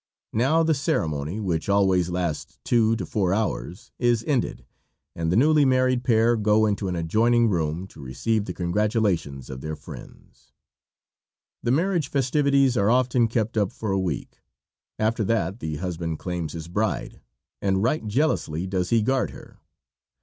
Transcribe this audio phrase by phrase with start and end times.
[0.33, 4.65] Now the ceremony, which always lasts two to four hours, is ended,
[5.15, 9.61] and the newly married pair go into an adjoining room to receive the congratulations of
[9.61, 10.53] their friends.
[11.61, 14.39] The marriage festivities are often kept up for a week.
[14.97, 17.21] After that the husband claims his bride,
[17.61, 19.59] and right jealously does he guard her.